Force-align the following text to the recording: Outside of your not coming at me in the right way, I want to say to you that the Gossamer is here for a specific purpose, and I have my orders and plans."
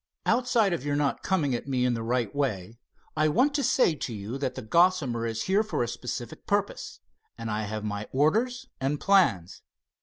Outside 0.25 0.73
of 0.73 0.83
your 0.83 0.95
not 0.95 1.21
coming 1.21 1.53
at 1.53 1.67
me 1.67 1.85
in 1.85 1.93
the 1.93 2.01
right 2.01 2.33
way, 2.33 2.79
I 3.15 3.27
want 3.27 3.53
to 3.53 3.63
say 3.63 3.93
to 3.93 4.11
you 4.15 4.39
that 4.39 4.55
the 4.55 4.63
Gossamer 4.63 5.27
is 5.27 5.43
here 5.43 5.61
for 5.61 5.83
a 5.83 5.87
specific 5.87 6.47
purpose, 6.47 7.01
and 7.37 7.51
I 7.51 7.65
have 7.65 7.83
my 7.83 8.07
orders 8.11 8.65
and 8.79 8.99
plans." 8.99 9.61